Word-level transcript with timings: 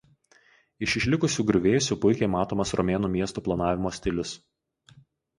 Iš 0.85 0.93
išlikusių 0.99 1.43
griuvėsių 1.49 1.97
puikiai 2.05 2.29
matomas 2.35 2.73
romėnų 2.79 3.11
miestų 3.17 3.43
planavimo 3.49 3.93
stilius. 3.99 4.33